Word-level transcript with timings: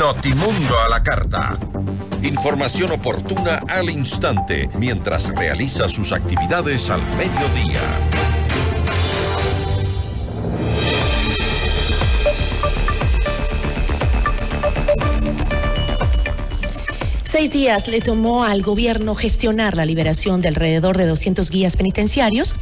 Notimundo 0.00 0.76
a 0.76 0.88
la 0.88 1.04
carta. 1.04 1.56
Información 2.20 2.90
oportuna 2.90 3.62
al 3.68 3.88
instante 3.88 4.68
mientras 4.74 5.32
realiza 5.36 5.88
sus 5.88 6.10
actividades 6.10 6.90
al 6.90 7.00
mediodía. 7.16 7.80
Seis 17.24 17.52
días 17.52 17.86
le 17.86 18.00
tomó 18.00 18.44
al 18.44 18.62
gobierno 18.62 19.14
gestionar 19.14 19.76
la 19.76 19.84
liberación 19.84 20.40
de 20.40 20.48
alrededor 20.48 20.98
de 20.98 21.06
200 21.06 21.50
guías 21.50 21.76
penitenciarios 21.76 22.56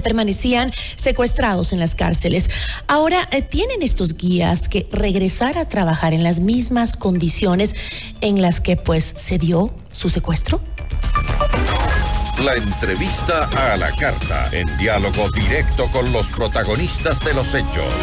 permanecían 0.00 0.72
secuestrados 0.96 1.72
en 1.72 1.80
las 1.80 1.94
cárceles. 1.94 2.50
Ahora 2.86 3.28
eh, 3.30 3.42
tienen 3.42 3.82
estos 3.82 4.16
guías 4.16 4.68
que 4.68 4.86
regresar 4.92 5.58
a 5.58 5.68
trabajar 5.68 6.12
en 6.12 6.22
las 6.22 6.40
mismas 6.40 6.94
condiciones 6.94 7.74
en 8.20 8.42
las 8.42 8.60
que 8.60 8.76
pues 8.76 9.14
se 9.16 9.38
dio 9.38 9.74
su 9.92 10.10
secuestro. 10.10 10.60
La 12.44 12.54
entrevista 12.54 13.48
a 13.72 13.76
la 13.78 13.90
carta, 13.92 14.50
en 14.52 14.66
diálogo 14.76 15.30
directo 15.30 15.86
con 15.90 16.12
los 16.12 16.26
protagonistas 16.28 17.24
de 17.24 17.32
los 17.32 17.54
hechos. 17.54 17.94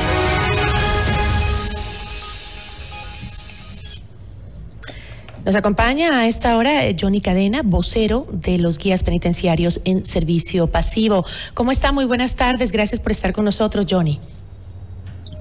Nos 5.46 5.56
acompaña 5.56 6.20
a 6.20 6.28
esta 6.28 6.56
hora 6.58 6.86
eh, 6.86 6.96
Johnny 7.00 7.20
Cadena, 7.20 7.64
vocero 7.64 8.26
de 8.32 8.58
los 8.58 8.78
guías 8.78 9.04
penitenciarios 9.04 9.82
en 9.84 10.06
servicio 10.06 10.68
pasivo. 10.68 11.26
¿Cómo 11.54 11.72
está? 11.72 11.92
Muy 11.92 12.06
buenas 12.06 12.38
tardes. 12.38 12.72
Gracias 12.72 13.02
por 13.02 13.12
estar 13.12 13.34
con 13.34 13.44
nosotros, 13.44 13.86
Johnny. 13.90 14.20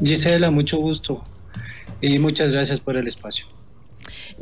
Gisela, 0.03 0.51
mucho 0.51 0.79
gusto 0.79 1.25
y 2.01 2.19
muchas 2.19 2.51
gracias 2.51 2.81
por 2.81 2.97
el 2.97 3.07
espacio. 3.07 3.47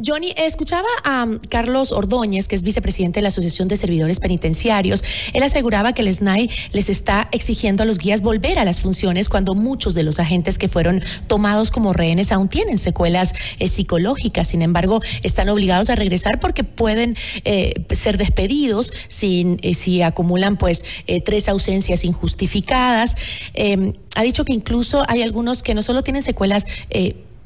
Johnny, 0.05 0.33
escuchaba 0.37 0.89
a 1.05 1.25
um, 1.25 1.39
Carlos 1.49 1.93
Ordóñez, 1.93 2.49
que 2.49 2.55
es 2.55 2.63
vicepresidente 2.63 3.19
de 3.19 3.23
la 3.23 3.29
Asociación 3.29 3.69
de 3.69 3.77
Servidores 3.77 4.21
Penitenciarios. 4.21 5.03
Él 5.33 5.43
aseguraba 5.43 5.93
que 5.93 6.03
el 6.03 6.13
SNAI 6.13 6.51
les 6.73 6.89
está 6.89 7.29
exigiendo 7.33 7.83
a 7.83 7.87
los 7.87 7.99
guías 7.99 8.21
volver 8.21 8.59
a 8.59 8.65
las 8.65 8.81
funciones 8.81 9.29
cuando 9.29 9.55
muchos 9.55 9.95
de 9.95 10.03
los 10.03 10.19
agentes 10.19 10.59
que 10.59 10.69
fueron 10.69 11.03
tomados 11.27 11.71
como 11.71 11.93
rehenes 11.93 12.33
aún 12.33 12.49
tienen 12.49 12.79
secuelas 12.79 13.33
eh, 13.59 13.69
psicológicas. 13.69 14.49
Sin 14.49 14.63
embargo, 14.63 15.01
están 15.23 15.49
obligados 15.49 15.91
a 15.91 15.95
regresar 15.95 16.41
porque 16.41 16.65
pueden 16.65 17.17
eh, 17.45 17.85
ser 17.95 18.19
despedidos 18.19 18.93
sin, 19.09 19.59
eh, 19.63 19.75
si 19.75 20.03
acumulan 20.03 20.57
pues 20.57 20.85
tres 21.25 21.49
ausencias 21.49 22.05
injustificadas. 22.05 23.15
Em, 23.55 23.95
ha 24.15 24.23
dicho 24.23 24.45
que 24.45 24.53
incluso 24.53 25.03
hay 25.09 25.23
algunos 25.23 25.63
que 25.63 25.75
no 25.75 25.83
solo 25.83 26.03
tienen 26.03 26.23
secuelas 26.23 26.65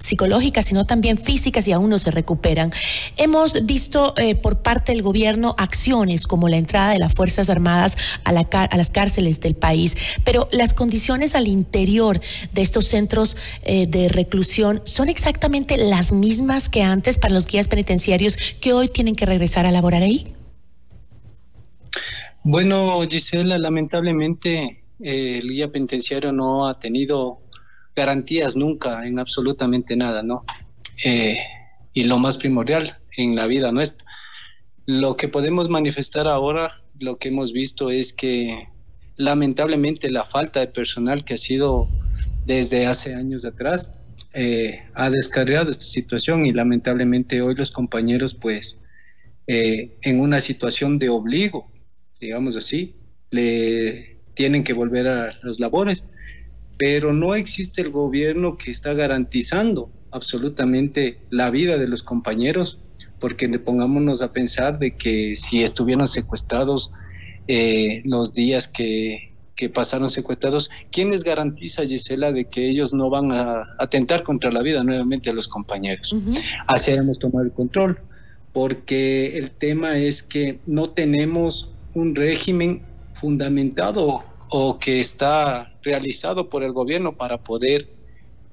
psicológicas, 0.04 0.66
sino 0.66 0.84
también 0.84 1.18
físicas 1.18 1.66
y 1.66 1.72
aún 1.72 1.90
no 1.90 1.98
se 1.98 2.10
recuperan. 2.10 2.70
Hemos 3.16 3.64
visto 3.64 4.14
eh, 4.16 4.34
por 4.34 4.58
parte 4.58 4.92
del 4.92 5.02
gobierno 5.02 5.54
acciones 5.56 6.26
como 6.26 6.48
la 6.48 6.56
entrada 6.56 6.90
de 6.92 6.98
las 6.98 7.14
Fuerzas 7.14 7.48
Armadas 7.48 7.96
a, 8.24 8.32
la, 8.32 8.40
a 8.40 8.76
las 8.76 8.90
cárceles 8.90 9.40
del 9.40 9.54
país, 9.54 9.96
pero 10.24 10.48
las 10.52 10.74
condiciones 10.74 11.34
al 11.34 11.48
interior 11.48 12.20
de 12.52 12.62
estos 12.62 12.86
centros 12.86 13.36
eh, 13.62 13.86
de 13.86 14.08
reclusión 14.08 14.82
son 14.84 15.08
exactamente 15.08 15.78
las 15.78 16.12
mismas 16.12 16.68
que 16.68 16.82
antes 16.82 17.16
para 17.16 17.32
los 17.32 17.46
guías 17.46 17.68
penitenciarios 17.68 18.36
que 18.60 18.72
hoy 18.72 18.88
tienen 18.88 19.16
que 19.16 19.26
regresar 19.26 19.64
a 19.66 19.70
laborar 19.70 20.02
ahí. 20.02 20.26
Bueno, 22.42 23.00
Gisela, 23.08 23.56
lamentablemente 23.56 24.84
eh, 25.00 25.38
el 25.42 25.48
guía 25.48 25.72
penitenciario 25.72 26.30
no 26.30 26.68
ha 26.68 26.78
tenido 26.78 27.38
garantías 27.96 28.56
nunca 28.56 29.06
en 29.06 29.18
absolutamente 29.18 29.96
nada, 29.96 30.22
¿no? 30.22 30.42
Eh, 31.04 31.36
y 31.92 32.04
lo 32.04 32.18
más 32.18 32.38
primordial 32.38 32.98
en 33.16 33.36
la 33.36 33.46
vida 33.46 33.72
nuestra. 33.72 34.04
Lo 34.86 35.16
que 35.16 35.28
podemos 35.28 35.68
manifestar 35.68 36.28
ahora, 36.28 36.72
lo 37.00 37.16
que 37.18 37.28
hemos 37.28 37.52
visto 37.52 37.90
es 37.90 38.12
que 38.12 38.68
lamentablemente 39.16 40.10
la 40.10 40.24
falta 40.24 40.60
de 40.60 40.66
personal 40.66 41.24
que 41.24 41.34
ha 41.34 41.38
sido 41.38 41.88
desde 42.46 42.86
hace 42.86 43.14
años 43.14 43.44
atrás 43.44 43.94
eh, 44.32 44.82
ha 44.94 45.10
descargado 45.10 45.70
esta 45.70 45.84
situación 45.84 46.44
y 46.44 46.52
lamentablemente 46.52 47.40
hoy 47.40 47.54
los 47.54 47.70
compañeros 47.70 48.34
pues 48.34 48.80
eh, 49.46 49.96
en 50.02 50.20
una 50.20 50.40
situación 50.40 50.98
de 50.98 51.08
obligo, 51.08 51.70
digamos 52.18 52.56
así, 52.56 52.96
le 53.30 54.18
tienen 54.34 54.64
que 54.64 54.72
volver 54.72 55.06
a 55.06 55.38
los 55.42 55.60
labores 55.60 56.04
pero 56.78 57.12
no 57.12 57.34
existe 57.34 57.82
el 57.82 57.90
gobierno 57.90 58.56
que 58.56 58.70
está 58.70 58.94
garantizando 58.94 59.90
absolutamente 60.10 61.18
la 61.30 61.50
vida 61.50 61.76
de 61.78 61.88
los 61.88 62.02
compañeros, 62.02 62.80
porque 63.18 63.48
le 63.48 63.58
pongámonos 63.58 64.22
a 64.22 64.32
pensar 64.32 64.78
de 64.78 64.96
que 64.96 65.34
si 65.36 65.62
estuvieron 65.62 66.06
secuestrados 66.06 66.92
eh, 67.48 68.02
los 68.04 68.32
días 68.32 68.68
que, 68.68 69.32
pasaron 69.72 70.10
secuestrados, 70.10 70.70
¿quién 70.92 71.08
les 71.08 71.24
garantiza, 71.24 71.86
Gisela, 71.86 72.32
de 72.32 72.44
que 72.44 72.68
ellos 72.68 72.92
no 72.92 73.08
van 73.08 73.32
a 73.32 73.62
atentar 73.78 74.22
contra 74.22 74.52
la 74.52 74.60
vida 74.60 74.84
nuevamente 74.84 75.30
de 75.30 75.36
los 75.36 75.48
compañeros? 75.48 76.14
Así 76.66 76.90
debemos 76.90 77.18
tomar 77.18 77.46
el 77.46 77.52
control, 77.52 77.98
porque 78.52 79.38
el 79.38 79.52
tema 79.52 79.96
es 79.96 80.22
que 80.22 80.60
no 80.66 80.84
tenemos 80.84 81.72
un 81.94 82.14
régimen 82.14 82.82
fundamentado 83.14 84.22
o 84.48 84.78
que 84.78 85.00
está 85.00 85.72
realizado 85.82 86.48
por 86.48 86.64
el 86.64 86.72
gobierno 86.72 87.16
para 87.16 87.38
poder 87.42 87.88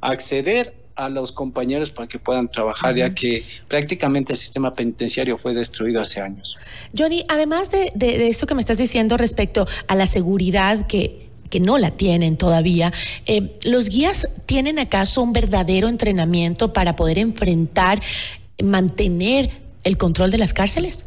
acceder 0.01 0.81
a 0.95 1.09
los 1.09 1.31
compañeros 1.31 1.89
para 1.91 2.07
que 2.07 2.19
puedan 2.19 2.49
trabajar, 2.49 2.95
ya 2.95 3.13
que 3.13 3.43
prácticamente 3.67 4.33
el 4.33 4.37
sistema 4.37 4.73
penitenciario 4.73 5.37
fue 5.37 5.53
destruido 5.53 6.01
hace 6.01 6.21
años. 6.21 6.57
Johnny, 6.97 7.23
además 7.27 7.69
de, 7.71 8.27
esto 8.27 8.45
que 8.45 8.55
me 8.55 8.61
estás 8.61 8.77
diciendo 8.77 9.17
respecto 9.17 9.65
a 9.87 9.95
la 9.95 10.05
seguridad 10.05 10.85
que, 10.87 11.29
que 11.49 11.59
no 11.59 11.77
la 11.77 11.91
tienen 11.91 12.37
todavía, 12.37 12.91
eh, 13.25 13.57
¿los 13.63 13.89
guías 13.89 14.27
tienen 14.45 14.79
acaso 14.79 15.21
un 15.21 15.33
verdadero 15.33 15.87
entrenamiento 15.87 16.73
para 16.73 16.95
poder 16.95 17.17
enfrentar, 17.17 18.01
mantener 18.63 19.49
el 19.83 19.97
control 19.97 20.29
de 20.31 20.37
las 20.37 20.53
cárceles? 20.53 21.05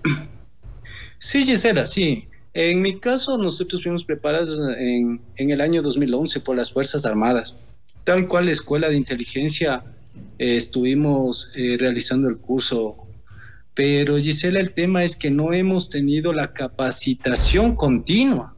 Sí, 1.18 1.44
Gisela, 1.44 1.86
sí. 1.86 2.26
En 2.54 2.82
mi 2.82 3.00
caso, 3.00 3.36
nosotros 3.36 3.82
fuimos 3.82 4.04
preparados 4.04 4.60
en, 4.78 5.20
el 5.36 5.60
año 5.60 5.82
2011 5.82 6.38
por 6.40 6.56
las 6.56 6.72
Fuerzas 6.72 7.04
Armadas. 7.04 7.58
Tal 8.04 8.28
cual 8.28 8.46
la 8.46 8.52
Escuela 8.52 8.88
de 8.88 8.96
Inteligencia 8.96 9.82
eh, 10.38 10.56
estuvimos 10.56 11.50
eh, 11.56 11.76
realizando 11.78 12.28
el 12.28 12.36
curso. 12.36 12.96
Pero 13.74 14.16
Gisela, 14.18 14.60
el 14.60 14.70
tema 14.70 15.02
es 15.02 15.16
que 15.16 15.32
no 15.32 15.52
hemos 15.52 15.90
tenido 15.90 16.32
la 16.32 16.52
capacitación 16.52 17.74
continua. 17.74 18.52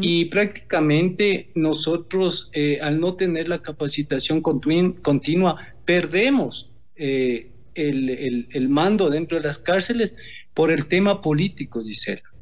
Y 0.00 0.26
prácticamente 0.26 1.50
nosotros, 1.56 2.48
eh, 2.54 2.78
al 2.80 3.00
no 3.00 3.16
tener 3.16 3.48
la 3.48 3.60
capacitación 3.60 4.40
continua, 4.40 5.58
perdemos 5.84 6.70
el, 6.94 7.50
el 7.74 8.68
mando 8.70 9.10
dentro 9.10 9.36
de 9.36 9.44
las 9.44 9.58
cárceles 9.58 10.16
por 10.54 10.70
el 10.70 10.86
tema 10.86 11.20
político, 11.20 11.82
Gisela. 11.82 12.33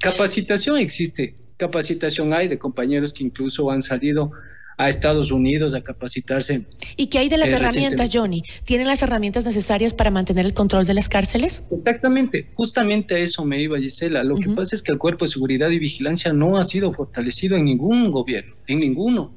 Capacitación 0.00 0.78
existe, 0.78 1.36
capacitación 1.56 2.32
hay 2.32 2.48
de 2.48 2.58
compañeros 2.58 3.12
que 3.12 3.24
incluso 3.24 3.70
han 3.70 3.82
salido 3.82 4.32
a 4.80 4.88
Estados 4.88 5.30
Unidos 5.30 5.74
a 5.74 5.82
capacitarse. 5.82 6.64
¿Y 6.96 7.08
qué 7.08 7.18
hay 7.18 7.28
de 7.28 7.36
las 7.36 7.50
eh, 7.50 7.56
herramientas, 7.56 8.08
Johnny? 8.10 8.42
¿Tienen 8.64 8.86
las 8.86 9.02
herramientas 9.02 9.44
necesarias 9.44 9.92
para 9.92 10.10
mantener 10.10 10.46
el 10.46 10.54
control 10.54 10.86
de 10.86 10.94
las 10.94 11.10
cárceles? 11.10 11.62
Exactamente, 11.70 12.50
justamente 12.54 13.14
a 13.14 13.18
eso 13.18 13.44
me 13.44 13.60
iba 13.60 13.78
Gisela. 13.78 14.24
Lo 14.24 14.36
que 14.36 14.48
pasa 14.48 14.74
es 14.74 14.82
que 14.82 14.90
el 14.90 14.98
cuerpo 14.98 15.26
de 15.26 15.32
seguridad 15.32 15.68
y 15.68 15.78
vigilancia 15.78 16.32
no 16.32 16.56
ha 16.56 16.64
sido 16.64 16.94
fortalecido 16.94 17.58
en 17.58 17.66
ningún 17.66 18.10
gobierno, 18.10 18.54
en 18.68 18.80
ninguno. 18.80 19.36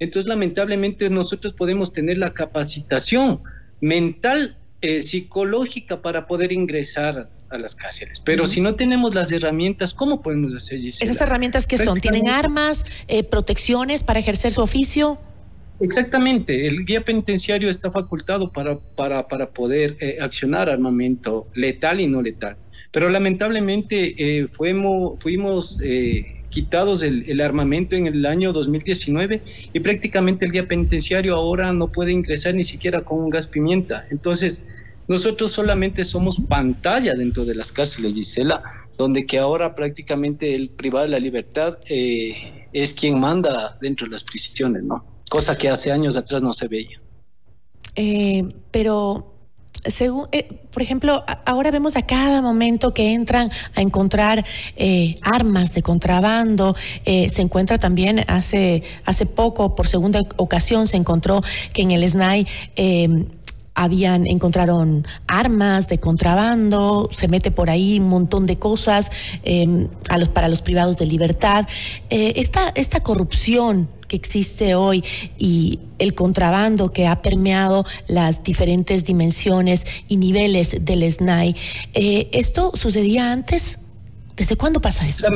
Entonces, 0.00 0.28
lamentablemente, 0.28 1.08
nosotros 1.08 1.54
podemos 1.54 1.94
tener 1.94 2.18
la 2.18 2.34
capacitación 2.34 3.40
mental 3.80 4.58
eh, 4.80 5.02
psicológica 5.02 6.02
para 6.02 6.26
poder 6.26 6.52
ingresar 6.52 7.28
a 7.50 7.58
las 7.58 7.74
cárceles. 7.74 8.20
Pero 8.20 8.46
si 8.46 8.60
no 8.60 8.76
tenemos 8.76 9.14
las 9.14 9.32
herramientas, 9.32 9.92
¿cómo 9.92 10.22
podemos 10.22 10.54
hacer 10.54 10.78
eso? 10.78 11.02
¿Esas 11.02 11.20
herramientas 11.20 11.66
qué 11.66 11.78
son? 11.78 12.00
¿Tienen 12.00 12.28
armas, 12.28 12.84
eh, 13.08 13.24
protecciones 13.24 14.02
para 14.04 14.20
ejercer 14.20 14.52
su 14.52 14.60
oficio? 14.60 15.18
Exactamente, 15.80 16.66
el 16.66 16.84
guía 16.84 17.04
penitenciario 17.04 17.68
está 17.68 17.90
facultado 17.90 18.52
para, 18.52 18.78
para, 18.78 19.26
para 19.26 19.50
poder 19.50 19.96
eh, 20.00 20.18
accionar 20.20 20.68
armamento 20.68 21.48
letal 21.54 22.00
y 22.00 22.06
no 22.06 22.22
letal. 22.22 22.56
Pero 22.90 23.08
lamentablemente 23.08 24.46
fuimos, 24.50 25.18
fuimos 25.20 25.80
quitados 26.50 27.02
el, 27.02 27.40
armamento 27.40 27.94
en 27.94 28.06
el 28.06 28.26
año 28.26 28.52
2019 28.52 29.42
y 29.72 29.80
prácticamente 29.80 30.44
el 30.44 30.52
guía 30.52 30.66
penitenciario 30.66 31.36
ahora 31.36 31.72
no 31.72 31.90
puede 31.90 32.12
ingresar 32.12 32.54
ni 32.54 32.64
siquiera 32.64 33.02
con 33.02 33.20
un 33.20 33.30
gas 33.30 33.46
pimienta. 33.46 34.06
Entonces, 34.10 34.64
nosotros 35.06 35.52
solamente 35.52 36.04
somos 36.04 36.40
pantalla 36.48 37.14
dentro 37.14 37.44
de 37.44 37.54
las 37.54 37.72
cárceles, 37.72 38.14
Gisela, 38.14 38.62
donde 38.96 39.24
que 39.26 39.38
ahora 39.38 39.74
prácticamente 39.74 40.54
el 40.54 40.70
privado 40.70 41.06
de 41.06 41.12
la 41.12 41.18
libertad 41.18 41.78
eh, 41.88 42.66
es 42.72 42.92
quien 42.92 43.18
manda 43.20 43.78
dentro 43.80 44.06
de 44.06 44.12
las 44.12 44.24
prisiones, 44.24 44.82
¿no? 44.82 45.06
Cosa 45.30 45.56
que 45.56 45.68
hace 45.68 45.92
años 45.92 46.16
atrás 46.16 46.42
no 46.42 46.52
se 46.52 46.68
veía. 46.68 47.00
eh, 47.94 48.44
pero 48.70 49.37
según, 49.84 50.26
eh, 50.32 50.44
por 50.70 50.82
ejemplo, 50.82 51.24
ahora 51.44 51.70
vemos 51.70 51.96
a 51.96 52.02
cada 52.02 52.42
momento 52.42 52.92
que 52.92 53.12
entran 53.14 53.50
a 53.74 53.80
encontrar 53.80 54.44
eh, 54.76 55.16
armas 55.22 55.72
de 55.72 55.82
contrabando. 55.82 56.74
Eh, 57.04 57.28
se 57.28 57.42
encuentra 57.42 57.78
también 57.78 58.24
hace, 58.28 58.82
hace 59.04 59.26
poco, 59.26 59.74
por 59.74 59.88
segunda 59.88 60.22
ocasión, 60.36 60.86
se 60.86 60.96
encontró 60.96 61.42
que 61.72 61.82
en 61.82 61.92
el 61.92 62.08
SNAI 62.08 62.46
habían, 63.74 64.26
encontraron 64.26 65.06
armas 65.28 65.86
de 65.86 65.98
contrabando, 65.98 67.08
se 67.16 67.28
mete 67.28 67.52
por 67.52 67.70
ahí 67.70 68.00
un 68.00 68.08
montón 68.08 68.46
de 68.46 68.58
cosas 68.58 69.10
a 70.08 70.18
los, 70.18 70.28
para 70.30 70.48
los 70.48 70.62
privados 70.62 70.96
de 70.96 71.06
libertad. 71.06 71.66
esta, 72.10 72.72
esta 72.74 73.00
corrupción 73.00 73.88
que 74.08 74.16
existe 74.16 74.74
hoy 74.74 75.04
y 75.38 75.78
el 75.98 76.14
contrabando 76.14 76.92
que 76.92 77.06
ha 77.06 77.22
permeado 77.22 77.84
las 78.08 78.42
diferentes 78.42 79.04
dimensiones 79.04 79.84
y 80.08 80.16
niveles 80.16 80.84
del 80.84 81.10
SNAI. 81.10 81.54
Eh, 81.94 82.28
¿Esto 82.32 82.72
sucedía 82.74 83.30
antes? 83.30 83.78
¿Desde 84.36 84.56
cuándo 84.56 84.80
pasa 84.80 85.06
esto? 85.06 85.28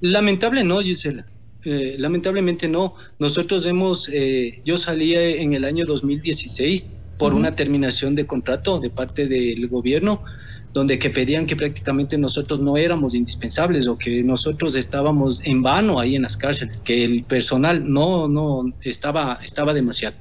lamentable 0.00 0.64
no, 0.64 0.80
Gisela. 0.80 1.26
Eh, 1.64 1.96
lamentablemente 1.98 2.68
no. 2.68 2.94
Nosotros 3.18 3.66
hemos, 3.66 4.08
eh, 4.12 4.62
yo 4.64 4.76
salí 4.76 5.14
en 5.14 5.52
el 5.52 5.64
año 5.64 5.84
2016 5.86 6.94
por 7.20 7.34
una 7.34 7.54
terminación 7.54 8.14
de 8.14 8.26
contrato 8.26 8.80
de 8.80 8.88
parte 8.88 9.28
del 9.28 9.68
gobierno 9.68 10.24
donde 10.72 10.98
que 10.98 11.10
pedían 11.10 11.44
que 11.44 11.54
prácticamente 11.54 12.16
nosotros 12.16 12.60
no 12.60 12.78
éramos 12.78 13.14
indispensables 13.14 13.86
o 13.86 13.98
que 13.98 14.22
nosotros 14.22 14.74
estábamos 14.74 15.44
en 15.44 15.62
vano 15.62 16.00
ahí 16.00 16.16
en 16.16 16.22
las 16.22 16.38
cárceles, 16.38 16.80
que 16.80 17.04
el 17.04 17.24
personal 17.24 17.92
no, 17.92 18.26
no 18.26 18.72
estaba, 18.82 19.38
estaba 19.44 19.74
demasiado. 19.74 20.16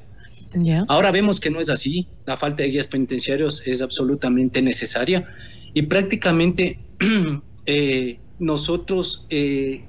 Ahora 0.89 1.11
vemos 1.11 1.39
que 1.39 1.49
no 1.49 1.61
es 1.61 1.69
así, 1.69 2.09
la 2.25 2.35
falta 2.35 2.63
de 2.63 2.69
guías 2.69 2.87
penitenciarios 2.87 3.65
es 3.65 3.81
absolutamente 3.81 4.61
necesaria 4.61 5.25
y 5.73 5.83
prácticamente 5.83 6.79
eh, 7.65 8.19
nosotros 8.39 9.25
eh, 9.29 9.85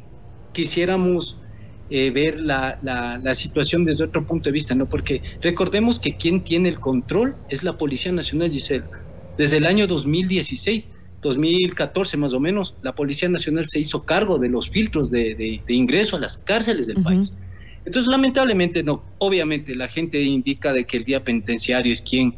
quisiéramos 0.52 1.40
eh, 1.90 2.10
ver 2.10 2.40
la, 2.40 2.78
la, 2.82 3.18
la, 3.18 3.34
situación 3.34 3.84
desde 3.84 4.04
otro 4.04 4.24
punto 4.26 4.44
de 4.44 4.52
vista, 4.52 4.74
¿no? 4.74 4.86
Porque 4.86 5.22
recordemos 5.42 5.98
que 5.98 6.16
quien 6.16 6.44
tiene 6.44 6.68
el 6.68 6.78
control 6.78 7.34
es 7.48 7.64
la 7.64 7.76
Policía 7.76 8.12
Nacional, 8.12 8.50
Gisela. 8.50 8.88
Desde 9.36 9.56
el 9.56 9.66
año 9.66 9.86
2016, 9.86 10.88
2014 11.22 12.16
más 12.16 12.32
o 12.32 12.40
menos, 12.40 12.76
la 12.82 12.94
Policía 12.94 13.28
Nacional 13.28 13.68
se 13.68 13.80
hizo 13.80 14.04
cargo 14.04 14.38
de 14.38 14.48
los 14.48 14.70
filtros 14.70 15.10
de, 15.10 15.60
ingreso 15.68 16.16
a 16.16 16.20
las 16.20 16.38
cárceles 16.38 16.86
del 16.86 17.02
país. 17.02 17.34
Entonces, 17.84 18.10
lamentablemente, 18.10 18.82
no, 18.82 19.02
obviamente 19.18 19.74
la 19.74 19.88
gente 19.88 20.20
indica 20.22 20.72
de 20.72 20.84
que 20.84 20.98
el 20.98 21.04
día 21.04 21.24
penitenciario 21.24 21.92
es 21.92 22.02
quien 22.02 22.34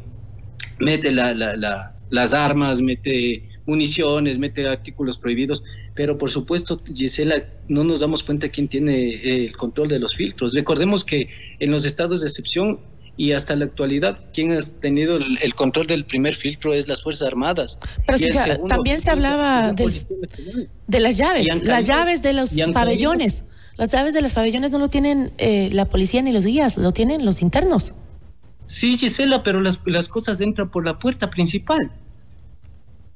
mete 0.79 1.11
las 1.11 2.33
armas, 2.33 2.81
mete 2.81 3.49
municiones, 3.65 4.39
mete 4.39 4.67
artículos 4.67 5.17
prohibidos, 5.17 5.63
pero 5.95 6.17
por 6.17 6.29
supuesto, 6.29 6.81
Gisela, 6.91 7.43
no 7.67 7.83
nos 7.83 7.99
damos 7.99 8.23
cuenta 8.23 8.49
quién 8.49 8.67
tiene 8.67 9.45
el 9.45 9.55
control 9.55 9.89
de 9.89 9.99
los 9.99 10.15
filtros. 10.15 10.53
Recordemos 10.53 11.03
que 11.03 11.29
en 11.59 11.71
los 11.71 11.85
estados 11.85 12.21
de 12.21 12.27
excepción 12.27 12.79
y 13.15 13.33
hasta 13.33 13.55
la 13.55 13.65
actualidad 13.65 14.25
quien 14.33 14.53
ha 14.53 14.59
tenido 14.79 15.17
el, 15.17 15.55
control 15.55 15.85
del 15.85 16.05
primer 16.05 16.33
filtro 16.33 16.73
es 16.73 16.87
las 16.87 17.03
Fuerzas 17.03 17.27
Armadas. 17.27 17.77
Pero 18.07 18.17
también 18.67 19.01
se 19.01 19.11
hablaba 19.11 19.73
de 19.73 20.99
las 20.99 21.17
llaves, 21.17 21.47
las 21.63 21.83
llaves 21.83 22.21
de 22.23 22.33
los 22.33 22.51
pabellones. 22.73 23.45
Las 23.75 23.91
llaves 23.91 24.13
de 24.13 24.21
los 24.21 24.33
pabellones 24.33 24.69
no 24.69 24.77
lo 24.77 24.89
tienen 24.89 25.33
eh, 25.39 25.69
la 25.71 25.85
policía 25.85 26.21
ni 26.21 26.31
los 26.31 26.45
guías, 26.45 26.77
lo 26.77 26.91
tienen 26.91 27.25
los 27.25 27.41
internos. 27.41 27.93
Sí, 28.67 28.97
Gisela, 28.97 29.41
pero 29.41 29.61
las, 29.61 29.81
las 29.85 30.07
cosas 30.07 30.41
entran 30.41 30.69
por 30.69 30.85
la 30.85 30.99
puerta 30.99 31.29
principal 31.29 31.91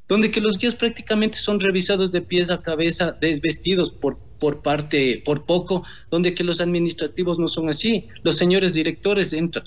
donde 0.08 0.32
que 0.32 0.42
los 0.42 0.58
guías 0.58 0.76
prácticamente 0.76 1.38
son 1.38 1.60
revisados 1.60 2.12
de 2.12 2.22
pies 2.22 2.50
a 2.50 2.62
cabeza, 2.62 3.18
desvestidos 3.20 3.92
por, 3.92 4.18
por 4.40 4.62
parte, 4.62 5.22
por 5.26 5.46
poco, 5.46 5.84
donde 6.10 6.34
que 6.34 6.44
los 6.44 6.62
administrativos 6.62 7.40
no 7.40 7.48
son 7.48 7.70
así. 7.70 8.08
Los 8.24 8.38
señores 8.38 8.74
directores 8.74 9.34
entran 9.34 9.66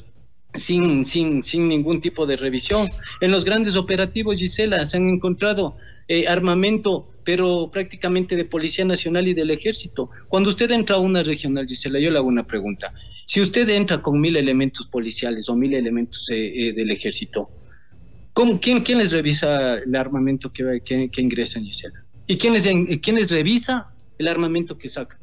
sin, 0.55 1.05
sin, 1.05 1.43
sin 1.43 1.69
ningún 1.69 2.01
tipo 2.01 2.27
de 2.27 2.37
revisión. 2.37 2.89
En 3.21 3.31
los 3.31 3.45
grandes 3.45 3.77
operativos, 3.77 4.39
Gisela, 4.39 4.85
se 4.85 4.97
han 4.97 5.09
encontrado 5.09 5.77
eh, 6.09 6.27
armamento, 6.27 7.09
pero 7.25 7.71
prácticamente 7.71 8.35
de 8.35 8.45
Policía 8.45 8.85
Nacional 8.85 9.29
y 9.29 9.35
del 9.35 9.51
Ejército. 9.51 10.11
Cuando 10.29 10.51
usted 10.51 10.71
entra 10.71 10.97
a 10.97 10.99
una 10.99 11.23
regional, 11.23 11.67
Gisela, 11.69 12.01
yo 12.01 12.11
le 12.11 12.19
hago 12.19 12.29
una 12.29 12.45
pregunta. 12.45 12.93
Si 13.27 13.41
usted 13.41 13.69
entra 13.69 14.03
con 14.03 14.21
mil 14.21 14.37
elementos 14.37 14.87
policiales 14.87 15.49
o 15.49 15.55
mil 15.55 15.75
elementos 15.75 16.29
eh, 16.31 16.69
eh, 16.69 16.73
del 16.73 16.91
Ejército, 16.91 17.49
¿cómo, 18.33 18.61
quién, 18.61 18.83
les 18.99 19.13
revisa 19.13 19.79
el 19.79 19.95
armamento 19.95 20.53
que, 20.53 20.81
que, 20.85 21.11
que 21.11 21.21
ingresa, 21.21 21.61
Gisela? 21.61 22.05
¿Y 22.31 22.37
quién 22.37 22.53
les, 22.53 23.31
revisa 23.31 23.89
el 24.17 24.29
armamento 24.29 24.79
que 24.79 24.89
saca? 24.89 25.19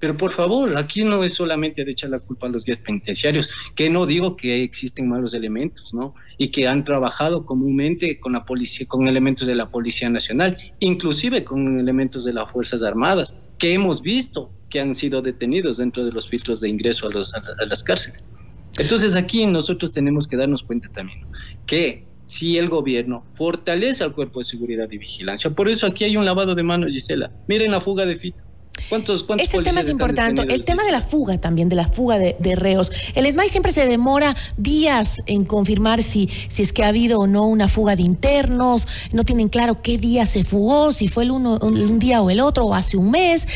Pero 0.00 0.16
por 0.16 0.32
favor, 0.32 0.76
aquí 0.76 1.04
no 1.04 1.22
es 1.22 1.34
solamente 1.34 1.84
de 1.84 1.92
echar 1.92 2.10
la 2.10 2.18
culpa 2.18 2.48
a 2.48 2.50
los 2.50 2.64
guías 2.64 2.78
penitenciarios, 2.78 3.48
que 3.76 3.88
no 3.88 4.04
digo 4.04 4.36
que 4.36 4.64
existen 4.64 5.08
malos 5.08 5.32
elementos, 5.32 5.94
¿no? 5.94 6.14
Y 6.38 6.48
que 6.48 6.66
han 6.66 6.84
trabajado 6.84 7.46
comúnmente 7.46 8.18
con 8.18 8.32
la 8.32 8.44
policía, 8.44 8.86
con 8.88 9.06
elementos 9.06 9.46
de 9.46 9.54
la 9.54 9.70
Policía 9.70 10.10
Nacional, 10.10 10.56
inclusive 10.80 11.44
con 11.44 11.78
elementos 11.78 12.24
de 12.24 12.32
las 12.32 12.50
Fuerzas 12.50 12.82
Armadas, 12.82 13.32
que 13.56 13.72
hemos 13.72 14.02
visto 14.02 14.50
que 14.68 14.80
han 14.80 14.92
sido 14.92 15.22
detenidos 15.22 15.76
dentro 15.76 16.04
de 16.04 16.10
los 16.10 16.28
filtros 16.28 16.60
de 16.60 16.68
ingreso 16.68 17.08
a, 17.08 17.64
las 17.64 17.82
cárceles. 17.84 18.28
Entonces 18.78 19.16
aquí 19.16 19.46
nosotros 19.46 19.92
tenemos 19.92 20.26
que 20.26 20.36
darnos 20.36 20.62
cuenta 20.62 20.88
también 20.90 21.26
que 21.66 22.06
si 22.26 22.58
el 22.58 22.68
gobierno 22.68 23.24
fortalece 23.32 24.02
al 24.04 24.12
cuerpo 24.12 24.40
de 24.40 24.44
seguridad 24.44 24.88
y 24.90 24.98
vigilancia, 24.98 25.50
por 25.50 25.68
eso 25.68 25.86
aquí 25.86 26.04
hay 26.04 26.16
un 26.16 26.24
lavado 26.24 26.54
de 26.54 26.62
manos, 26.62 26.92
Gisela. 26.92 27.32
Miren 27.46 27.70
la 27.70 27.80
fuga 27.80 28.04
de 28.04 28.16
Fito 28.16 28.44
¿Cuántos, 28.88 29.24
cuántos 29.24 29.48
Ese 29.48 29.62
tema 29.62 29.80
es 29.80 29.88
importante. 29.88 30.42
El 30.42 30.64
tema 30.64 30.84
de 30.84 30.92
la 30.92 31.00
fuga 31.00 31.38
también, 31.38 31.68
de 31.68 31.76
la 31.76 31.88
fuga 31.88 32.18
de, 32.18 32.54
reos. 32.56 32.90
El 33.14 33.30
SNAI 33.30 33.48
siempre 33.48 33.72
se 33.72 33.86
demora 33.86 34.34
días 34.56 35.20
en 35.26 35.44
confirmar 35.44 36.02
si, 36.02 36.28
si 36.48 36.62
es 36.62 36.72
que 36.72 36.84
ha 36.84 36.88
habido 36.88 37.20
o 37.20 37.26
no 37.26 37.46
una 37.46 37.68
fuga 37.68 37.96
de 37.96 38.02
internos. 38.02 38.86
No 39.12 39.24
tienen 39.24 39.48
claro 39.48 39.82
qué 39.82 39.98
día 39.98 40.26
se 40.26 40.44
fugó, 40.44 40.92
si 40.92 41.08
fue 41.08 41.24
el 41.24 41.32
uno, 41.32 41.58
un 41.60 41.98
día 41.98 42.22
o 42.22 42.30
el 42.30 42.40
otro, 42.40 42.64
o 42.64 42.74
hace 42.74 42.96
un 42.96 43.10
mes. 43.10 43.46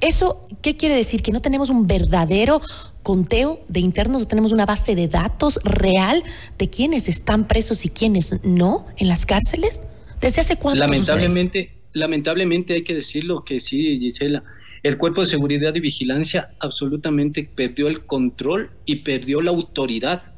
¿Eso 0.00 0.44
qué 0.62 0.76
quiere 0.76 0.94
decir? 0.94 1.22
Que 1.22 1.32
no 1.32 1.40
tenemos 1.40 1.70
un 1.70 1.86
verdadero 1.86 2.60
conteo 3.02 3.60
de 3.68 3.80
internos, 3.80 4.20
no 4.20 4.28
tenemos 4.28 4.52
una 4.52 4.66
base 4.66 4.94
de 4.94 5.08
datos 5.08 5.58
real 5.64 6.22
de 6.58 6.68
quiénes 6.68 7.08
están 7.08 7.46
presos 7.46 7.84
y 7.84 7.88
quiénes 7.88 8.36
no 8.42 8.86
en 8.96 9.08
las 9.08 9.26
cárceles. 9.26 9.80
¿Desde 10.20 10.42
hace 10.42 10.56
cuánto? 10.56 10.80
Lamentablemente, 10.80 11.72
lamentablemente 11.92 12.74
hay 12.74 12.82
que 12.82 12.94
decirlo 12.94 13.44
que 13.44 13.60
sí, 13.60 13.98
Gisela 13.98 14.42
el 14.82 14.98
cuerpo 14.98 15.20
de 15.20 15.26
seguridad 15.26 15.74
y 15.74 15.80
vigilancia 15.80 16.54
absolutamente 16.60 17.44
perdió 17.44 17.88
el 17.88 18.06
control 18.06 18.70
y 18.84 18.96
perdió 18.96 19.40
la 19.42 19.50
autoridad. 19.50 20.34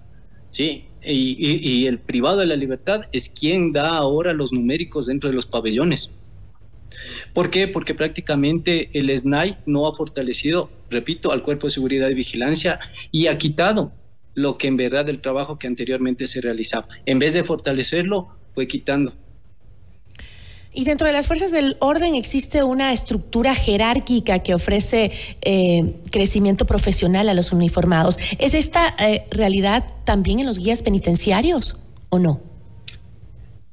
Sí, 0.50 0.86
y, 1.04 1.86
el 1.86 1.98
privado 1.98 2.38
de 2.38 2.46
la 2.46 2.56
libertad 2.56 3.06
es 3.12 3.28
quien 3.28 3.72
da 3.72 3.90
ahora 3.90 4.32
los 4.32 4.52
numéricos 4.52 5.06
dentro 5.06 5.30
de 5.30 5.36
los 5.36 5.46
pabellones. 5.46 6.10
¿Por 7.32 7.50
qué? 7.50 7.68
Porque 7.68 7.94
prácticamente 7.94 8.90
el 8.92 9.16
SNAI 9.16 9.58
no 9.66 9.86
ha 9.86 9.94
fortalecido, 9.94 10.70
repito, 10.90 11.32
al 11.32 11.42
cuerpo 11.42 11.66
de 11.66 11.72
seguridad 11.72 12.08
y 12.10 12.14
vigilancia 12.14 12.78
y 13.10 13.26
ha 13.26 13.38
quitado 13.38 13.92
lo 14.34 14.58
que 14.58 14.68
en 14.68 14.76
verdad 14.76 15.08
el 15.08 15.20
trabajo 15.20 15.58
que 15.58 15.66
anteriormente 15.66 16.26
se 16.26 16.40
realizaba. 16.40 16.88
En 17.06 17.18
vez 17.18 17.34
de 17.34 17.44
fortalecerlo, 17.44 18.36
fue 18.54 18.68
quitando. 18.68 19.14
Y 20.74 20.84
dentro 20.84 21.06
de 21.06 21.12
las 21.12 21.26
fuerzas 21.26 21.50
del 21.50 21.76
orden 21.80 22.14
existe 22.14 22.62
una 22.62 22.94
estructura 22.94 23.54
jerárquica 23.54 24.38
que 24.38 24.54
ofrece 24.54 25.10
eh, 25.42 25.96
crecimiento 26.10 26.64
profesional 26.64 27.28
a 27.28 27.34
los 27.34 27.52
uniformados. 27.52 28.16
¿Es 28.38 28.54
esta 28.54 28.96
eh, 28.98 29.26
realidad 29.30 29.84
también 30.04 30.40
en 30.40 30.46
los 30.46 30.58
guías 30.58 30.80
penitenciarios 30.80 31.76
o 32.08 32.18
no? 32.18 32.40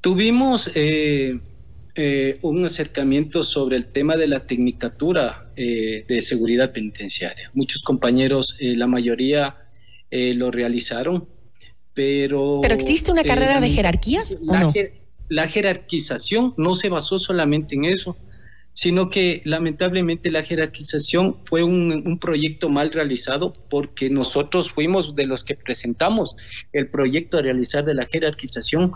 Tuvimos 0.01 0.71
eh, 0.75 1.39
un 2.41 2.65
acercamiento 2.65 3.43
sobre 3.43 3.77
el 3.77 3.87
tema 3.87 4.17
de 4.17 4.27
la 4.27 4.45
tecnicatura 4.45 5.45
de 5.55 6.21
seguridad 6.21 6.71
penitenciaria. 6.71 7.51
Muchos 7.53 7.83
compañeros, 7.83 8.55
la 8.61 8.87
mayoría 8.87 9.57
lo 10.09 10.49
realizaron, 10.51 11.27
pero... 11.93 12.59
¿Pero 12.61 12.75
existe 12.75 13.11
una 13.11 13.23
carrera 13.23 13.59
de 13.59 13.69
jerarquías 13.69 14.37
o 14.47 14.57
no? 14.57 14.71
La 15.29 15.47
jerarquización 15.47 16.53
no 16.57 16.73
se 16.73 16.89
basó 16.89 17.17
solamente 17.17 17.75
en 17.75 17.85
eso, 17.85 18.17
sino 18.73 19.09
que 19.09 19.41
lamentablemente 19.45 20.31
la 20.31 20.43
jerarquización 20.43 21.37
fue 21.43 21.63
un, 21.63 22.19
proyecto 22.19 22.69
mal 22.69 22.91
realizado 22.91 23.53
porque 23.69 24.09
nosotros 24.09 24.71
fuimos 24.71 25.15
de 25.15 25.27
los 25.27 25.43
que 25.43 25.55
presentamos 25.55 26.35
el 26.73 26.89
proyecto 26.89 27.37
a 27.37 27.41
realizar 27.41 27.85
de 27.85 27.93
la 27.93 28.05
jerarquización, 28.05 28.91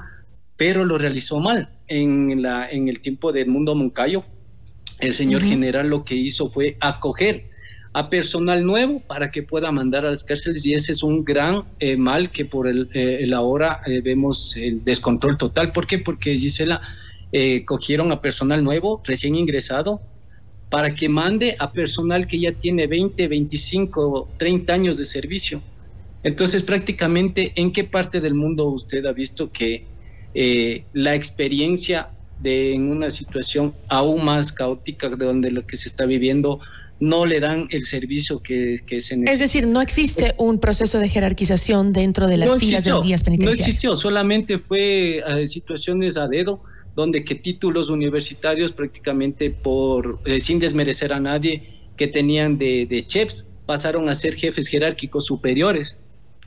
pero 0.57 0.85
lo 0.85 0.97
realizó 0.97 1.39
mal. 1.39 1.69
En, 1.87 2.41
la, 2.41 2.69
en 2.69 2.87
el 2.87 3.01
tiempo 3.01 3.31
del 3.31 3.47
mundo 3.47 3.75
Moncayo, 3.75 4.25
el 4.99 5.13
señor 5.13 5.43
general 5.43 5.89
lo 5.89 6.03
que 6.05 6.15
hizo 6.15 6.47
fue 6.47 6.77
acoger 6.79 7.52
a 7.93 8.09
personal 8.09 8.65
nuevo 8.65 8.99
para 8.99 9.29
que 9.29 9.43
pueda 9.43 9.71
mandar 9.71 10.05
a 10.05 10.11
las 10.11 10.23
cárceles 10.23 10.65
y 10.65 10.73
ese 10.73 10.91
es 10.91 11.03
un 11.03 11.23
gran 11.23 11.63
eh, 11.79 11.95
mal 11.95 12.31
que 12.31 12.45
por 12.45 12.67
el, 12.67 12.89
eh, 12.93 13.29
ahora 13.33 13.81
eh, 13.85 14.01
vemos 14.01 14.57
el 14.57 14.83
descontrol 14.83 15.37
total. 15.37 15.71
¿Por 15.71 15.85
qué? 15.85 15.99
Porque 15.99 16.37
Gisela 16.37 16.81
cogieron 17.65 18.11
a 18.11 18.21
personal 18.21 18.63
nuevo, 18.63 19.01
recién 19.03 19.35
ingresado, 19.35 19.99
para 20.69 20.93
que 20.93 21.09
mande 21.09 21.55
a 21.57 21.71
personal 21.71 22.27
que 22.27 22.39
ya 22.39 22.51
tiene 22.51 22.85
20, 22.85 23.27
25, 23.27 24.29
30 24.37 24.71
años 24.71 24.97
de 24.99 25.05
servicio. 25.05 25.59
Entonces, 26.21 26.61
prácticamente, 26.61 27.51
¿en 27.55 27.73
qué 27.73 27.85
parte 27.85 28.21
del 28.21 28.35
mundo 28.35 28.65
usted 28.65 29.03
ha 29.07 29.13
visto 29.13 29.51
que 29.51 29.87
la 30.93 31.15
experiencia 31.15 32.11
de 32.43 32.73
en 32.73 32.91
una 32.91 33.09
situación 33.09 33.73
aún 33.87 34.23
más 34.23 34.51
caótica 34.51 35.09
de 35.09 35.25
donde 35.25 35.49
lo 35.49 35.65
que 35.65 35.77
se 35.77 35.87
está 35.87 36.05
viviendo 36.05 36.59
no 36.99 37.25
le 37.25 37.39
dan 37.39 37.65
el 37.71 37.83
servicio 37.83 38.41
que, 38.41 38.77
se 38.87 39.17
necesita. 39.17 39.31
Es 39.31 39.39
decir, 39.39 39.67
no 39.67 39.81
existe 39.81 40.35
un 40.37 40.59
proceso 40.59 40.99
de 40.99 41.09
jerarquización 41.09 41.91
dentro 41.91 42.27
de 42.27 42.37
las 42.37 42.57
filas 42.59 42.83
de 42.83 42.91
los 42.91 43.03
guías 43.03 43.23
penitenciarios. 43.23 43.59
No 43.59 43.65
existió, 43.65 43.95
solamente 43.95 44.57
fue 44.57 45.23
eh, 45.25 45.47
situaciones 45.47 46.17
a 46.17 46.27
dedo, 46.27 46.61
donde 46.95 47.23
que 47.23 47.35
títulos 47.35 47.89
universitarios 47.89 48.71
prácticamente 48.71 49.49
por, 49.49 50.19
eh, 50.25 50.39
sin 50.39 50.59
desmerecer 50.59 51.11
a 51.11 51.19
nadie, 51.19 51.81
que 51.97 52.07
tenían 52.07 52.57
de, 52.57 52.85
de 52.85 53.05
chefs, 53.05 53.51
pasaron 53.65 54.09
a 54.09 54.15
ser 54.15 54.35
jefes 54.35 54.67
jerárquicos 54.67 55.25
superiores 55.25 55.99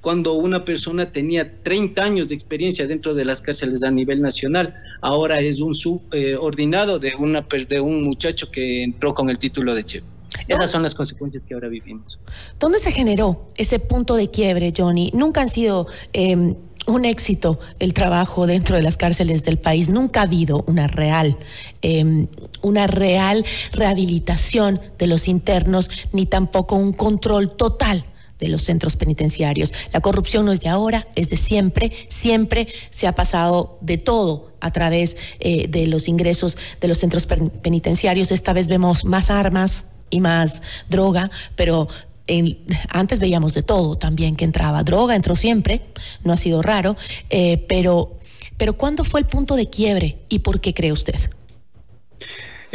cuando 0.06 0.34
una 0.34 0.64
persona 0.64 1.06
tenía 1.06 1.60
30 1.64 2.00
años 2.00 2.28
de 2.28 2.36
experiencia 2.36 2.86
dentro 2.86 3.12
de 3.12 3.24
las 3.24 3.40
cárceles 3.40 3.82
a 3.82 3.90
nivel 3.90 4.22
nacional. 4.22 4.76
Ahora 5.00 5.40
es 5.40 5.60
un 5.60 5.74
subordinado 5.74 7.00
de, 7.00 7.16
una, 7.18 7.44
de 7.68 7.80
un 7.80 8.04
muchacho 8.04 8.48
que 8.48 8.84
entró 8.84 9.12
con 9.12 9.30
el 9.30 9.36
título 9.36 9.74
de 9.74 9.82
chef. 9.82 10.04
Esas 10.46 10.70
son 10.70 10.84
las 10.84 10.94
consecuencias 10.94 11.42
que 11.48 11.54
ahora 11.54 11.66
vivimos. 11.66 12.20
¿Dónde 12.60 12.78
se 12.78 12.92
generó 12.92 13.48
ese 13.56 13.80
punto 13.80 14.14
de 14.14 14.30
quiebre, 14.30 14.72
Johnny? 14.76 15.10
Nunca 15.12 15.40
han 15.40 15.48
sido 15.48 15.88
em, 16.12 16.54
un 16.86 17.04
éxito 17.04 17.58
el 17.80 17.92
trabajo 17.92 18.46
dentro 18.46 18.76
de 18.76 18.82
las 18.82 18.96
cárceles 18.96 19.42
del 19.42 19.58
país. 19.58 19.88
Nunca 19.88 20.20
ha 20.20 20.22
habido 20.22 20.62
una 20.68 20.86
real, 20.86 21.36
em, 21.82 22.28
una 22.62 22.86
real 22.86 23.44
rehabilitación 23.72 24.80
de 25.00 25.08
los 25.08 25.26
internos, 25.26 25.90
ni 26.12 26.26
tampoco 26.26 26.76
un 26.76 26.92
control 26.92 27.56
total 27.56 28.04
de 28.38 28.48
los 28.48 28.62
centros 28.62 28.96
penitenciarios. 28.96 29.72
La 29.92 30.00
corrupción 30.00 30.46
no 30.46 30.52
es 30.52 30.60
de 30.60 30.68
ahora, 30.68 31.08
es 31.14 31.30
de 31.30 31.36
siempre. 31.36 31.92
Siempre 32.08 32.68
se 32.90 33.06
ha 33.06 33.14
pasado 33.14 33.78
de 33.80 33.98
todo 33.98 34.52
a 34.60 34.70
través 34.72 35.16
eh, 35.40 35.68
de 35.68 35.86
los 35.86 36.08
ingresos 36.08 36.56
de 36.80 36.88
los 36.88 36.98
centros 36.98 37.26
penitenciarios. 37.26 38.30
Esta 38.30 38.52
vez 38.52 38.66
vemos 38.66 39.04
más 39.04 39.30
armas 39.30 39.84
y 40.10 40.20
más 40.20 40.60
droga, 40.88 41.30
pero 41.56 41.88
antes 42.88 43.18
veíamos 43.18 43.54
de 43.54 43.62
todo 43.62 43.96
también 43.96 44.36
que 44.36 44.44
entraba. 44.44 44.82
Droga 44.82 45.14
entró 45.14 45.36
siempre, 45.36 45.82
no 46.24 46.32
ha 46.32 46.36
sido 46.36 46.62
raro, 46.62 46.96
eh, 47.30 47.64
pero, 47.68 48.18
pero 48.56 48.76
¿cuándo 48.76 49.04
fue 49.04 49.20
el 49.20 49.26
punto 49.26 49.54
de 49.54 49.68
quiebre 49.70 50.18
y 50.28 50.40
por 50.40 50.60
qué 50.60 50.74
cree 50.74 50.92
usted? 50.92 51.16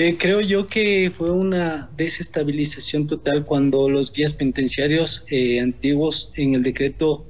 Eh, 0.04 0.18
creo 0.18 0.42
yo 0.42 0.66
que 0.66 1.12
fue 1.16 1.30
una 1.30 1.92
desestabilización 1.96 3.06
total 3.06 3.46
cuando 3.46 3.88
los 3.88 4.12
guías 4.12 4.34
penitenciarios 4.34 5.26
eh, 5.30 5.60
antiguos 5.60 6.32
en 6.38 6.56
el 6.56 6.64
decreto 6.64 7.28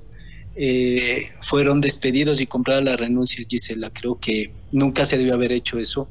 eh, 0.55 1.31
fueron 1.41 1.81
despedidos 1.81 2.39
y 2.39 2.47
compradas 2.47 2.85
las 2.85 2.97
renuncias, 2.97 3.45
Gisela. 3.49 3.89
Creo 3.89 4.17
que 4.21 4.53
nunca 4.71 5.03
se 5.03 5.17
debió 5.17 5.33
haber 5.33 5.51
hecho 5.51 5.79
eso. 5.79 6.07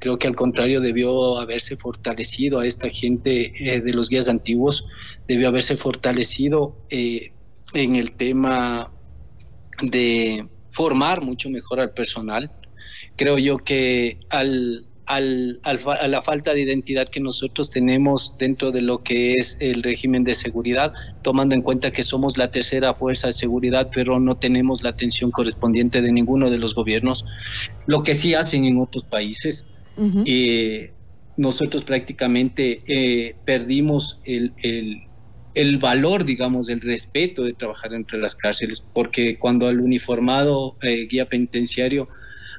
Creo 0.00 0.18
que 0.18 0.26
al 0.26 0.36
contrario 0.36 0.82
debió 0.82 1.38
haberse 1.38 1.78
fortalecido 1.78 2.60
a 2.60 2.66
esta 2.66 2.90
gente 2.90 3.80
de 3.82 3.92
los 3.94 4.10
guías 4.10 4.28
antiguos, 4.28 4.86
debió 5.26 5.48
haberse 5.48 5.78
fortalecido 5.78 6.76
en 6.90 7.96
el 7.96 8.12
tema 8.12 8.92
de 9.80 10.46
formar 10.68 11.22
mucho 11.22 11.48
mejor 11.48 11.80
al 11.80 11.94
personal. 11.94 12.52
Creo 13.16 13.38
yo 13.38 13.56
que 13.56 14.18
al 14.28 14.91
al, 15.14 15.60
a 15.64 16.08
la 16.08 16.22
falta 16.22 16.54
de 16.54 16.62
identidad 16.62 17.08
que 17.08 17.20
nosotros 17.20 17.70
tenemos 17.70 18.36
dentro 18.38 18.70
de 18.70 18.82
lo 18.82 19.02
que 19.02 19.34
es 19.34 19.58
el 19.60 19.82
régimen 19.82 20.24
de 20.24 20.34
seguridad, 20.34 20.92
tomando 21.22 21.54
en 21.54 21.62
cuenta 21.62 21.90
que 21.90 22.02
somos 22.02 22.38
la 22.38 22.50
tercera 22.50 22.94
fuerza 22.94 23.26
de 23.26 23.34
seguridad, 23.34 23.90
pero 23.94 24.18
no 24.20 24.36
tenemos 24.36 24.82
la 24.82 24.90
atención 24.90 25.30
correspondiente 25.30 26.00
de 26.00 26.12
ninguno 26.12 26.50
de 26.50 26.58
los 26.58 26.74
gobiernos, 26.74 27.24
lo 27.86 28.02
que 28.02 28.14
sí 28.14 28.34
hacen 28.34 28.64
en 28.64 28.80
otros 28.80 29.04
países. 29.04 29.68
Eh, 30.24 30.92
nosotros 31.36 31.84
prácticamente 31.84 32.82
eh, 32.86 33.36
perdimos 33.44 34.20
el, 34.24 34.54
el, 34.62 35.02
el, 35.54 35.78
valor, 35.78 36.24
digamos, 36.24 36.70
el 36.70 36.80
respeto 36.80 37.44
de 37.44 37.52
trabajar 37.52 37.92
entre 37.92 38.18
las 38.18 38.34
cárceles, 38.34 38.82
porque 38.94 39.38
cuando 39.38 39.68
al 39.68 39.80
uniformado 39.80 40.76
eh, 40.80 41.06
guía 41.10 41.28
penitenciario 41.28 42.08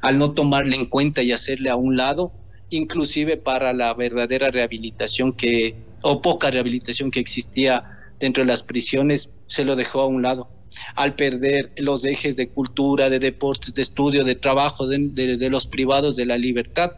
al 0.03 0.19
no 0.19 0.33
tomarle 0.33 0.75
en 0.75 0.85
cuenta 0.85 1.23
y 1.23 1.31
hacerle 1.31 1.69
a 1.69 1.77
un 1.77 1.95
lado, 1.95 2.33
inclusive 2.73 3.37
para 3.37 3.71
la 3.73 3.93
verdadera 3.93 4.51
rehabilitación 4.51 5.33
que, 5.33 5.75
o 6.01 6.21
poca 6.21 6.51
rehabilitación 6.51 7.11
que 7.11 7.19
existía 7.19 7.99
dentro 8.19 8.43
de 8.43 8.47
las 8.47 8.63
prisiones, 8.63 9.35
se 9.45 9.63
lo 9.63 9.75
dejó 9.75 10.01
a 10.01 10.07
un 10.07 10.21
lado. 10.21 10.49
Al 10.95 11.15
perder 11.15 11.71
los 11.77 12.03
ejes 12.03 12.35
de 12.35 12.49
cultura, 12.49 13.09
de 13.09 13.19
deportes, 13.19 13.75
de 13.75 13.83
estudio, 13.83 14.23
de 14.23 14.35
trabajo 14.35 14.87
de, 14.87 15.49
los 15.49 15.67
privados 15.67 16.15
de 16.15 16.25
la 16.25 16.37
libertad, 16.37 16.91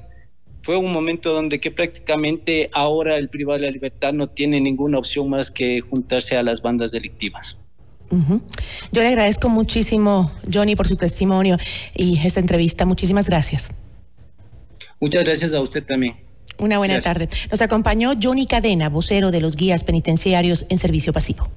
fue 0.61 0.77
un 0.77 0.91
momento 0.93 1.33
donde 1.33 1.59
que 1.59 1.71
prácticamente 1.71 2.69
ahora 2.73 3.17
el 3.17 3.29
privado 3.29 3.59
de 3.59 3.65
la 3.65 3.71
libertad 3.71 4.13
no 4.13 4.27
tiene 4.27 4.61
ninguna 4.61 4.97
opción 4.97 5.29
más 5.29 5.51
que 5.51 5.81
juntarse 5.81 6.37
a 6.37 6.43
las 6.43 6.61
bandas 6.61 6.91
delictivas. 6.91 7.59
Yo 8.91 9.01
le 9.01 9.07
agradezco 9.07 9.49
muchísimo, 9.49 10.31
Johnny, 10.51 10.75
por 10.75 10.87
su 10.87 10.95
testimonio 10.95 11.57
y 11.93 12.17
esta 12.25 12.39
entrevista. 12.39 12.85
Muchísimas 12.85 13.27
gracias. 13.27 13.69
Muchas 14.99 15.23
gracias 15.23 15.53
a 15.53 15.61
usted 15.61 15.83
también. 15.83 16.17
Una 16.57 16.77
buena 16.77 16.99
tarde. 16.99 17.27
Nos 17.51 17.61
acompañó 17.61 18.13
Johnny 18.21 18.47
Cadena, 18.47 18.89
vocero 18.89 19.31
de 19.31 19.41
los 19.41 19.55
guías 19.55 19.83
penitenciarios 19.83 20.65
en 20.69 20.77
servicio 20.77 21.11
pasivo. 21.11 21.49